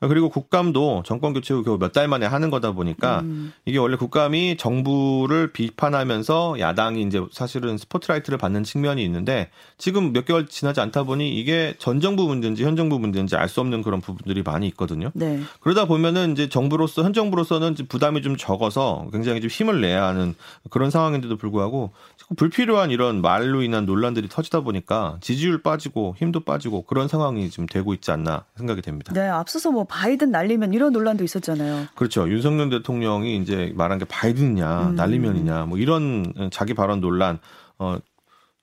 그리고 0.00 0.28
국감도 0.28 1.02
정권 1.04 1.32
교체 1.32 1.54
후 1.54 1.64
겨우 1.64 1.78
몇 1.78 1.92
달 1.92 2.06
만에 2.06 2.26
하는 2.26 2.50
거다 2.50 2.72
보니까 2.72 3.20
음. 3.20 3.52
이게 3.64 3.78
원래 3.78 3.96
국감이 3.96 4.56
정부를 4.56 5.52
비판하면서 5.52 6.60
야당이 6.60 7.02
이제 7.02 7.20
사실은 7.32 7.78
스포트라이트를 7.78 8.38
받는 8.38 8.62
측면이 8.62 9.02
있는데 9.04 9.50
지금 9.78 10.12
몇 10.12 10.24
개월 10.24 10.46
지나지 10.46 10.80
않다 10.80 11.04
보니 11.04 11.38
이게 11.40 11.74
전 11.78 12.00
정부 12.00 12.24
문제인지 12.26 12.62
현 12.64 12.76
정부 12.76 12.98
문제인지 12.98 13.36
알 13.36 13.48
수 13.48 13.60
없는 13.62 13.82
그런 13.82 14.02
부분들이 14.02 14.42
많이 14.42 14.66
있거든요. 14.68 15.10
네. 15.14 15.40
그러다 15.60 15.86
보면은 15.86 16.32
이제 16.32 16.50
정부로서 16.50 17.02
현 17.02 17.14
정부로서는 17.14 17.74
부담이 17.88 18.20
좀 18.20 18.36
적어서 18.36 19.06
굉장히 19.10 19.40
좀 19.40 19.48
힘을 19.48 19.80
내야 19.80 20.04
하는 20.06 20.34
그런 20.68 20.90
상황인데도 20.90 21.38
불구하고 21.38 21.92
불필요한 22.36 22.90
이런 22.90 23.22
말로 23.22 23.62
인한 23.62 23.86
논란들이 23.86 24.28
터지다 24.28 24.60
보니까 24.60 25.16
지지율 25.22 25.62
빠지고 25.62 26.14
힘도 26.18 26.40
빠지고 26.40 26.82
그런 26.82 27.08
상황이 27.08 27.48
지금 27.48 27.64
되고 27.64 27.94
있지 27.94 28.10
않나 28.10 28.44
생각이 28.56 28.82
됩니다. 28.82 29.14
네, 29.14 29.26
앞서서 29.26 29.70
뭐 29.70 29.84
바이든 29.88 30.30
날리면 30.30 30.72
이런 30.74 30.92
논란도 30.92 31.24
있었잖아요. 31.24 31.86
그렇죠. 31.94 32.28
윤석열 32.28 32.70
대통령이 32.70 33.36
이제 33.38 33.72
말한 33.76 33.98
게 33.98 34.04
바이든이냐, 34.04 34.88
음. 34.90 34.94
날리면이냐, 34.96 35.66
뭐 35.66 35.78
이런 35.78 36.32
자기 36.50 36.74
발언 36.74 37.00
논란, 37.00 37.38
어, 37.78 37.98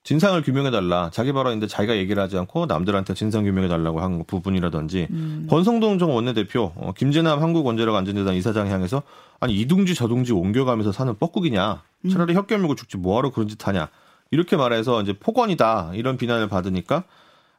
진상을 0.04 0.40
규명해달라. 0.44 1.10
자기 1.12 1.34
발언인데 1.34 1.66
자기가 1.66 1.98
얘기를 1.98 2.22
하지 2.22 2.38
않고 2.38 2.68
남들한테 2.68 3.16
진상 3.16 3.44
규명해달라고 3.44 4.02
한 4.02 4.24
부분이라든지 4.26 5.08
음. 5.10 5.48
권성동 5.50 5.98
전 5.98 6.10
원내대표, 6.10 6.74
어, 6.76 6.94
김재남 6.96 7.42
한국원자력 7.42 7.96
안전재단 7.96 8.36
이사장 8.36 8.68
향해서 8.68 9.02
아니 9.40 9.56
이둥지 9.56 9.96
저둥지 9.96 10.32
옮겨가면서 10.32 10.92
사는 10.92 11.16
뻐꾸기냐. 11.18 11.82
음. 12.06 12.10
차라리 12.10 12.34
음. 12.34 12.38
혀 12.38 12.46
깨 12.46 12.56
물고 12.58 12.76
죽지 12.76 12.98
뭐하러 12.98 13.32
그런 13.32 13.48
짓 13.48 13.68
하냐. 13.68 13.90
이렇게 14.30 14.58
말해서 14.58 15.02
이제 15.02 15.14
폭언이다 15.14 15.92
이런 15.96 16.18
비난을 16.18 16.50
받으니까 16.50 17.04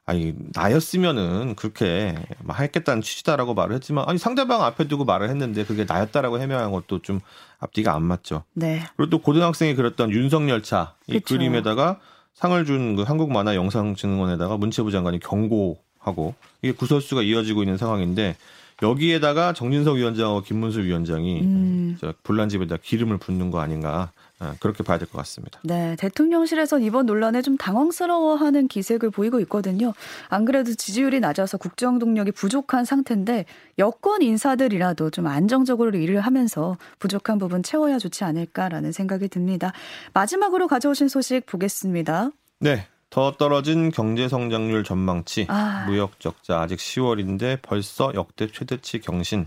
아니 0.07 0.35
나였으면은 0.55 1.57
그렇게 1.57 2.15
했겠다는 2.49 3.03
취지다라고 3.03 3.55
말을 3.55 3.75
했지만 3.75 4.05
아니 4.09 4.19
상대방 4.19 4.63
앞에 4.63 4.87
두고 4.87 5.05
말을 5.05 5.29
했는데 5.29 5.65
그게 5.65 5.85
나였다라고 5.85 6.39
해명한 6.41 6.71
것도 6.71 7.03
좀 7.03 7.21
앞뒤가 7.59 7.93
안 7.93 8.05
맞죠. 8.05 8.45
네. 8.55 8.85
그리고 8.97 9.11
또 9.11 9.19
고등학생이 9.19 9.75
그렸던 9.75 10.11
윤석열차 10.13 10.95
이 11.09 11.15
그쵸. 11.15 11.35
그림에다가 11.35 11.99
상을 12.35 12.65
준 12.67 12.95
그 12.97 13.03
한국만화영상진흥원에다가 13.03 14.57
문체부 14.59 14.93
장관이 14.93 15.19
경고하고 15.21 16.35
이게 16.63 16.73
구설수가 16.73 17.23
이어지고 17.23 17.63
있는 17.63 17.77
상황인데 17.77 18.37
여기에다가 18.83 19.53
정진석 19.53 19.97
위원장하고 19.97 20.43
김문수 20.43 20.81
위원장이 20.81 21.41
음. 21.41 21.99
불난 22.23 22.49
집에다 22.49 22.77
기름을 22.77 23.17
붓는 23.19 23.51
거 23.51 23.61
아닌가 23.61 24.11
아, 24.39 24.55
그렇게 24.61 24.83
봐야 24.85 24.99
될 24.99 25.09
것 25.09 25.17
같습니다. 25.19 25.61
네, 25.65 25.97
대통령실에서 25.99 26.79
이번 26.81 27.07
논란에 27.07 27.41
좀 27.41 27.57
당황스러워하는 27.57 28.69
기색을 28.69 29.11
보이고 29.11 29.41
있거든요. 29.41 29.95
안 30.29 30.45
그래도 30.45 30.75
지지율이 30.75 31.21
낮아서 31.21 31.57
국정 31.57 31.99
동력이 31.99 32.33
부족한 32.33 32.85
상태인데 32.85 33.47
여권 33.79 34.21
인사들이라도 34.21 35.09
좀 35.09 35.27
안정적으로 35.27 35.97
일을 35.97 36.21
하면서 36.21 36.77
부족한 36.99 37.39
부분 37.39 37.63
채워야 37.63 37.99
좋지 37.99 38.25
않을까라는 38.25 38.93
생각이 38.93 39.29
듭니다. 39.29 39.73
마지막으로 40.13 40.69
가져오신 40.69 41.09
소식 41.09 41.47
보겠습니다. 41.47 42.31
네, 42.61 42.87
더 43.11 43.33
떨어진 43.33 43.91
경제 43.91 44.29
성장률 44.29 44.85
전망치, 44.85 45.47
아. 45.49 45.85
무역 45.87 46.21
적자 46.21 46.61
아직 46.61 46.79
10월인데 46.79 47.61
벌써 47.63 48.13
역대 48.15 48.47
최대치 48.47 49.01
경신. 49.01 49.47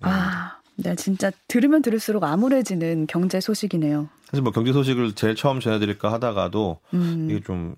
아. 0.00 0.56
네, 0.76 0.94
진짜 0.94 1.30
들으면 1.46 1.82
들을수록 1.82 2.24
암울해지는 2.24 3.06
경제 3.06 3.40
소식이네요. 3.40 4.08
사실 4.30 4.42
뭐 4.42 4.52
경제 4.52 4.72
소식을 4.72 5.14
제일 5.14 5.34
처음 5.34 5.60
전해드릴까 5.60 6.10
하다가도 6.12 6.78
음. 6.94 7.28
이게 7.30 7.40
좀 7.40 7.74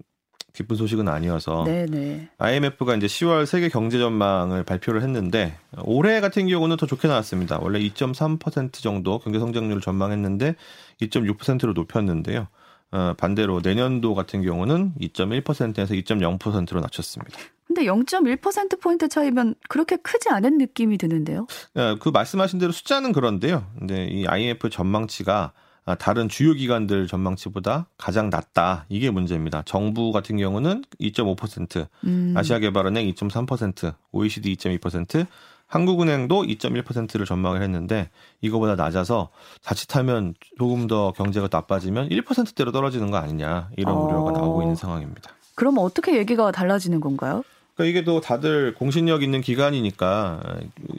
기쁜 0.52 0.76
소식은 0.76 1.08
아니어서 1.08 1.64
네네. 1.64 2.28
IMF가 2.38 2.94
이제 2.94 3.06
10월 3.06 3.46
세계 3.46 3.68
경제 3.68 3.98
전망을 3.98 4.64
발표를 4.64 5.02
했는데 5.02 5.56
올해 5.82 6.20
같은 6.20 6.46
경우는 6.46 6.76
더 6.76 6.86
좋게 6.86 7.08
나왔습니다. 7.08 7.58
원래 7.60 7.80
2.3% 7.80 8.74
정도 8.74 9.18
경제 9.18 9.38
성장률을 9.38 9.80
전망했는데 9.80 10.54
2.6%로 11.00 11.72
높였는데요. 11.72 12.48
어, 12.92 13.14
반대로 13.16 13.60
내년도 13.62 14.14
같은 14.14 14.42
경우는 14.42 14.92
2.1%에서 15.00 15.94
2.0%로 15.94 16.80
낮췄습니다. 16.80 17.38
근데 17.66 17.84
0.1%포인트 17.84 19.08
차이면 19.08 19.54
그렇게 19.68 19.96
크지 19.96 20.28
않은 20.28 20.58
느낌이 20.58 20.98
드는데요? 20.98 21.46
네, 21.74 21.96
그 21.98 22.10
말씀하신 22.10 22.58
대로 22.58 22.70
숫자는 22.70 23.12
그런데요. 23.12 23.66
근데 23.78 24.06
이 24.06 24.26
IMF 24.26 24.68
전망치가 24.68 25.52
다른 25.98 26.28
주요 26.28 26.52
기관들 26.52 27.06
전망치보다 27.08 27.88
가장 27.96 28.30
낮다. 28.30 28.84
이게 28.88 29.10
문제입니다. 29.10 29.62
정부 29.64 30.12
같은 30.12 30.36
경우는 30.36 30.84
2.5%, 31.00 31.88
음. 32.04 32.34
아시아개발은행 32.36 33.10
2.3%, 33.12 33.94
OECD 34.12 34.54
2.2%, 34.54 35.26
한국은행도 35.72 36.42
2.1%를 36.42 37.24
전망을 37.24 37.62
했는데 37.62 38.10
이거보다 38.42 38.76
낮아서 38.76 39.30
자칫하면 39.62 40.34
조금 40.58 40.86
더 40.86 41.12
경제가 41.12 41.48
나빠지면 41.50 42.10
1%대로 42.10 42.72
떨어지는 42.72 43.10
거 43.10 43.16
아니냐 43.16 43.70
이런 43.78 43.96
어. 43.96 44.00
우려가 44.00 44.32
나오고 44.32 44.60
있는 44.60 44.76
상황입니다. 44.76 45.30
그럼 45.54 45.78
어떻게 45.78 46.18
얘기가 46.18 46.52
달라지는 46.52 47.00
건가요? 47.00 47.42
그러니까 47.74 47.90
이게 47.90 48.04
또 48.04 48.20
다들 48.20 48.74
공신력 48.74 49.22
있는 49.22 49.40
기관이니까 49.40 50.42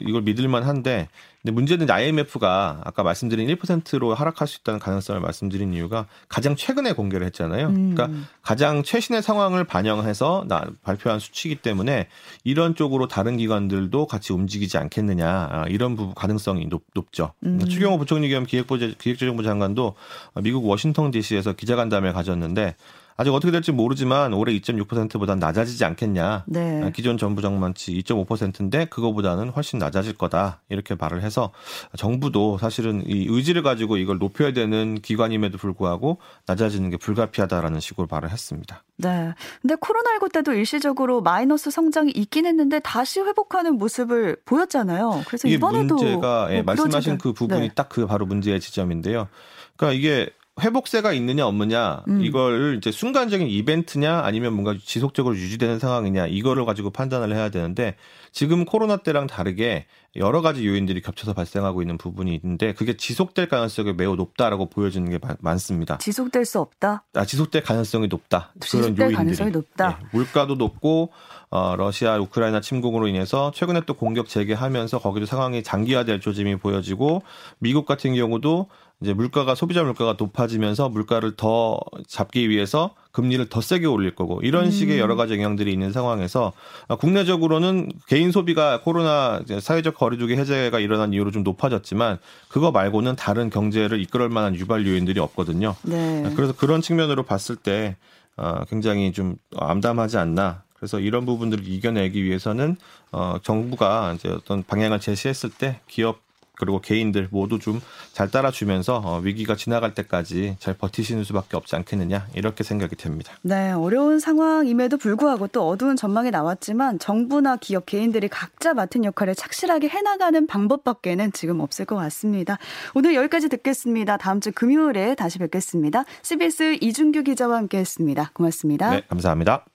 이걸 0.00 0.22
믿을만 0.22 0.64
한데 0.64 1.08
근데 1.44 1.52
문제는 1.52 1.90
IMF가 1.90 2.80
아까 2.84 3.02
말씀드린 3.02 3.54
1%로 3.54 4.14
하락할 4.14 4.48
수 4.48 4.60
있다는 4.60 4.80
가능성을 4.80 5.20
말씀드린 5.20 5.74
이유가 5.74 6.06
가장 6.28 6.56
최근에 6.56 6.94
공개를 6.94 7.26
했잖아요. 7.26 7.68
음. 7.68 7.94
그러니까 7.94 8.26
가장 8.40 8.82
최신의 8.82 9.22
상황을 9.22 9.64
반영해서 9.64 10.46
나, 10.48 10.64
발표한 10.82 11.20
수치이기 11.20 11.56
때문에 11.56 12.08
이런 12.44 12.74
쪽으로 12.74 13.08
다른 13.08 13.36
기관들도 13.36 14.06
같이 14.06 14.32
움직이지 14.32 14.78
않겠느냐 14.78 15.28
아, 15.28 15.64
이런 15.68 15.96
부분 15.96 16.14
가능성이 16.14 16.66
높, 16.68 16.82
죠 17.12 17.34
음. 17.44 17.58
추경호 17.58 17.98
부총리 17.98 18.30
겸 18.30 18.46
기획재정부 18.46 19.42
장관도 19.42 19.94
미국 20.42 20.64
워싱턴 20.66 21.10
DC에서 21.10 21.52
기자간담회 21.52 22.12
가졌는데 22.12 22.74
아직 23.16 23.30
어떻게 23.32 23.52
될지 23.52 23.70
모르지만 23.70 24.32
올해 24.34 24.52
2.6%보다 24.58 25.36
낮아지지 25.36 25.84
않겠냐. 25.84 26.44
네. 26.46 26.82
아, 26.82 26.90
기존 26.90 27.16
정부 27.16 27.42
정만치 27.42 27.92
2.5%인데 28.02 28.86
그거보다는 28.86 29.50
훨씬 29.50 29.78
낮아질 29.78 30.14
거다. 30.14 30.60
이렇게 30.68 30.96
말을 30.96 31.22
해서 31.22 31.52
정부도 31.96 32.58
사실은 32.58 33.04
이 33.06 33.26
의지를 33.28 33.62
가지고 33.62 33.98
이걸 33.98 34.18
높여야 34.18 34.52
되는 34.52 35.00
기관임에도 35.00 35.58
불구하고 35.58 36.18
낮아지는 36.46 36.90
게 36.90 36.96
불가피하다라는 36.96 37.78
식으로 37.78 38.08
말을 38.10 38.30
했습니다. 38.30 38.82
네. 38.96 39.32
근데 39.62 39.74
코로나19 39.76 40.32
때도 40.32 40.52
일시적으로 40.52 41.20
마이너스 41.20 41.70
성장이 41.70 42.10
있긴 42.12 42.46
했는데 42.46 42.80
다시 42.80 43.20
회복하는 43.20 43.76
모습을 43.78 44.36
보였잖아요. 44.44 45.22
그래서 45.26 45.46
이번에도 45.48 45.94
문제가 45.96 46.48
예, 46.50 46.56
뭐 46.62 46.74
말씀하신 46.74 47.18
그러지들- 47.18 47.20
그 47.20 47.32
부분이 47.32 47.68
네. 47.68 47.74
딱그 47.74 48.06
바로 48.06 48.26
문제의 48.26 48.60
지점인데요. 48.60 49.28
그러니까 49.76 49.98
이게 49.98 50.30
회복세가 50.62 51.12
있느냐 51.14 51.46
없느냐 51.46 52.04
음. 52.06 52.20
이걸 52.24 52.76
이제 52.78 52.92
순간적인 52.92 53.48
이벤트냐 53.48 54.20
아니면 54.20 54.52
뭔가 54.52 54.76
지속적으로 54.80 55.34
유지되는 55.34 55.80
상황이냐 55.80 56.28
이거를 56.28 56.64
가지고 56.64 56.90
판단을 56.90 57.34
해야 57.34 57.48
되는데 57.48 57.96
지금 58.30 58.64
코로나 58.64 58.96
때랑 58.98 59.26
다르게 59.26 59.86
여러 60.16 60.42
가지 60.42 60.64
요인들이 60.64 61.00
겹쳐서 61.02 61.32
발생하고 61.32 61.82
있는 61.82 61.98
부분이 61.98 62.32
있는데 62.36 62.72
그게 62.72 62.96
지속될 62.96 63.48
가능성이 63.48 63.94
매우 63.94 64.14
높다라고 64.14 64.70
보여지는 64.70 65.10
게 65.10 65.18
마- 65.20 65.34
많습니다. 65.40 65.98
지속될 65.98 66.44
수 66.44 66.60
없다. 66.60 67.02
아, 67.14 67.24
지속될 67.24 67.62
가능성이 67.64 68.06
높다. 68.06 68.50
그런 68.52 68.60
지속될 68.60 68.86
요인들이. 68.98 69.16
가능성이 69.16 69.50
높다. 69.50 69.98
예, 70.00 70.06
물가도 70.12 70.54
높고 70.54 71.10
어, 71.50 71.74
러시아 71.76 72.16
우크라이나 72.18 72.60
침공으로 72.60 73.08
인해서 73.08 73.50
최근에 73.52 73.82
또 73.86 73.94
공격 73.94 74.28
재개하면서 74.28 75.00
거기도 75.00 75.26
상황이 75.26 75.64
장기화될 75.64 76.20
조짐이 76.20 76.56
보여지고 76.56 77.22
미국 77.58 77.84
같은 77.86 78.14
경우도 78.14 78.68
이제 79.00 79.12
물가가 79.12 79.54
소비자 79.54 79.82
물가가 79.82 80.16
높아지면서 80.18 80.88
물가를 80.88 81.36
더 81.36 81.78
잡기 82.06 82.48
위해서 82.48 82.94
금리를 83.12 83.48
더 83.48 83.60
세게 83.60 83.86
올릴 83.86 84.14
거고 84.14 84.40
이런 84.42 84.70
식의 84.70 84.96
음. 84.96 85.00
여러 85.00 85.14
가지 85.16 85.34
영향들이 85.34 85.72
있는 85.72 85.92
상황에서 85.92 86.52
아, 86.88 86.96
국내적으로는 86.96 87.92
개인 88.06 88.32
소비가 88.32 88.80
코로나 88.80 89.42
사회적 89.60 89.94
거리두기 89.94 90.36
해제가 90.36 90.80
일어난 90.80 91.12
이후로 91.12 91.30
좀 91.32 91.42
높아졌지만 91.42 92.18
그거 92.48 92.70
말고는 92.70 93.16
다른 93.16 93.50
경제를 93.50 94.00
이끌을 94.00 94.30
만한 94.30 94.54
유발 94.56 94.86
요인들이 94.86 95.20
없거든요. 95.20 95.76
네. 95.82 96.32
그래서 96.34 96.54
그런 96.54 96.80
측면으로 96.80 97.24
봤을 97.24 97.56
때 97.56 97.96
어, 98.36 98.64
굉장히 98.68 99.12
좀 99.12 99.36
암담하지 99.56 100.18
않나. 100.18 100.62
그래서 100.74 100.98
이런 100.98 101.24
부분들을 101.24 101.66
이겨내기 101.66 102.24
위해서는 102.24 102.76
어, 103.12 103.36
정부가 103.42 104.14
이제 104.14 104.28
어떤 104.28 104.62
방향을 104.62 105.00
제시했을 105.00 105.50
때 105.50 105.80
기업 105.86 106.23
그리고 106.56 106.80
개인들 106.80 107.28
모두 107.30 107.58
좀 107.58 107.80
잘 108.14 108.30
따라주면서 108.30 109.02
어, 109.04 109.18
위기가 109.18 109.56
지나갈 109.56 109.92
때까지 109.92 110.56
잘 110.60 110.74
버티시는 110.74 111.24
수밖에 111.24 111.56
없지 111.56 111.74
않겠느냐 111.74 112.28
이렇게 112.34 112.62
생각이 112.62 112.94
됩니다. 112.94 113.32
네, 113.42 113.72
어려운 113.72 114.20
상황임에도 114.20 114.98
불구하고 114.98 115.48
또 115.48 115.68
어두운 115.68 115.96
전망이 115.96 116.30
나왔지만 116.30 117.00
정부나 117.00 117.56
기업 117.56 117.86
개인들이 117.86 118.28
각자 118.28 118.72
맡은 118.72 119.04
역할을 119.04 119.34
착실하게 119.34 119.88
해나가는 119.88 120.46
방법밖에는 120.46 121.32
지금 121.32 121.58
없을 121.58 121.84
것 121.84 121.96
같습니다. 121.96 122.58
오늘 122.94 123.16
여기까지 123.16 123.48
듣겠습니다. 123.48 124.16
다음 124.16 124.40
주 124.40 124.52
금요일에 124.52 125.16
다시 125.16 125.40
뵙겠습니다. 125.40 126.04
CBS 126.22 126.78
이준규 126.80 127.24
기자와 127.24 127.56
함께했습니다. 127.56 128.30
고맙습니다. 128.32 128.90
네, 128.90 129.02
감사합니다. 129.08 129.73